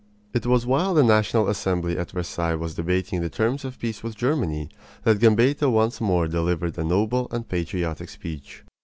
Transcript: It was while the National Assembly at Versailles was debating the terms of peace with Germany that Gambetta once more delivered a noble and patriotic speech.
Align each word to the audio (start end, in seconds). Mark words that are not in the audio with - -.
It 0.33 0.47
was 0.47 0.65
while 0.65 0.95
the 0.95 1.03
National 1.03 1.47
Assembly 1.47 1.95
at 1.95 2.09
Versailles 2.09 2.55
was 2.55 2.73
debating 2.73 3.21
the 3.21 3.29
terms 3.29 3.63
of 3.63 3.77
peace 3.77 4.01
with 4.01 4.15
Germany 4.15 4.67
that 5.03 5.19
Gambetta 5.19 5.69
once 5.69 6.01
more 6.01 6.27
delivered 6.27 6.75
a 6.79 6.83
noble 6.83 7.27
and 7.29 7.47
patriotic 7.47 8.09
speech. 8.09 8.63